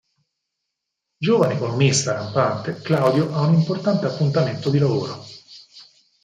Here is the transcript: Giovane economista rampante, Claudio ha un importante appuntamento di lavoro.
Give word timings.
Giovane 1.19 1.53
economista 1.59 2.13
rampante, 2.19 2.69
Claudio 2.87 3.35
ha 3.35 3.41
un 3.45 3.53
importante 3.53 4.07
appuntamento 4.07 4.71
di 4.71 4.79
lavoro. 4.79 5.23